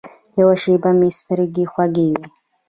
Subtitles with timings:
[0.39, 2.23] یوه شېبه مې سترګې خوږې وې.